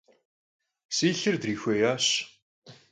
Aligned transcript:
Si 0.95 1.09
lhır 1.15 1.35
drixuêyaş. 1.43 2.05